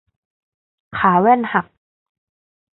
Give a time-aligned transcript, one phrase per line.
[0.97, 1.65] ขาแว่นหัก